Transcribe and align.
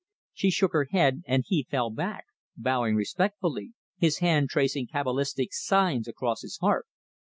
She 0.33 0.49
shook 0.49 0.71
her 0.73 0.85
head 0.89 1.21
and 1.27 1.43
he 1.45 1.67
fell 1.69 1.91
back, 1.91 2.25
bowing 2.57 2.95
respectfully, 2.95 3.75
his 3.99 4.17
hand 4.17 4.49
tracing 4.49 4.87
cabalistic 4.87 5.49
signs 5.53 6.07
across 6.07 6.41
his 6.41 6.57
heart. 6.57 6.87